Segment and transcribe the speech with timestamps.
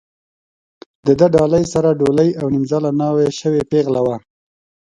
[1.07, 4.15] د ده ډالۍ سره ډولۍ او نیمزاله ناوې شوې پېغله وه.